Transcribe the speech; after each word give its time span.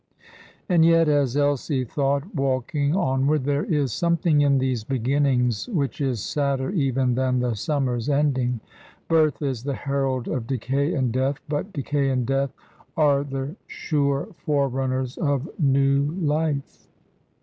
And 0.67 0.83
yet, 0.83 1.07
as 1.07 1.37
Elsie 1.37 1.83
thought, 1.85 2.33
walking 2.33 2.95
onward, 2.95 3.43
there 3.43 3.65
is 3.65 3.93
something 3.93 4.41
in 4.41 4.57
these 4.57 4.83
beginnings 4.83 5.69
which 5.69 6.01
is 6.01 6.21
sadder 6.23 6.71
even 6.71 7.13
than 7.13 7.37
the 7.39 7.53
summer's 7.53 8.09
ending. 8.09 8.61
Birth 9.07 9.43
is 9.43 9.63
the 9.63 9.75
herald 9.75 10.27
of 10.27 10.47
decay 10.47 10.95
and 10.95 11.11
death, 11.11 11.37
but 11.47 11.71
decay 11.71 12.09
and 12.09 12.25
death 12.25 12.51
are 12.97 13.23
the 13.23 13.55
sure 13.67 14.29
forerunners 14.37 15.19
of 15.19 15.47
new 15.59 16.05
life. 16.19 16.87